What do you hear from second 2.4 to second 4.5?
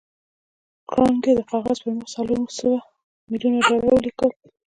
سوه ميليونه ډالر ولیکل